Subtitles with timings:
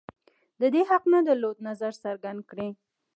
[0.61, 2.69] د دې حق نه درلود نظر څرګند کړي